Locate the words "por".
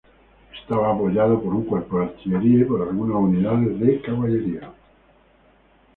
1.43-1.53, 2.63-2.81